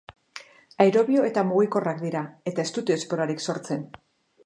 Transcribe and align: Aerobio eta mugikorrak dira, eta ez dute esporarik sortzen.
Aerobio 0.85 1.27
eta 1.27 1.45
mugikorrak 1.51 2.03
dira, 2.07 2.25
eta 2.53 2.67
ez 2.67 2.77
dute 2.79 2.99
esporarik 3.01 3.49
sortzen. 3.51 3.89